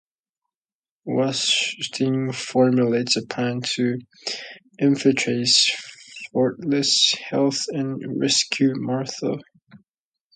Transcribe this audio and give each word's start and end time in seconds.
Wasserstein 1.07 2.33
formulates 2.33 3.15
a 3.17 3.25
plan 3.27 3.61
to 3.75 3.99
infiltrate 4.79 5.55
Fortress 6.33 7.13
Health 7.29 7.65
and 7.71 8.19
rescue 8.19 8.73
Martha. 8.77 9.37